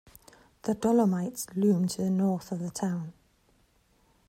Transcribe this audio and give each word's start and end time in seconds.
The 0.63 0.73
Dolomites 0.73 1.45
loom 1.55 1.87
to 1.89 1.97
the 2.01 2.09
north 2.09 2.51
of 2.51 2.57
the 2.57 2.71
town. 2.71 3.13